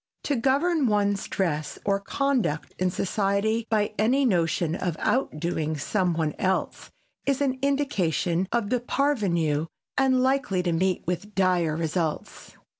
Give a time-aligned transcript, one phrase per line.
[0.23, 6.33] To govern one's dress or conduct in society by any notion of outdoing some one
[6.39, 6.89] else
[7.27, 9.67] is an indication of the parvenu
[9.99, 12.57] and likely to meet with dire results.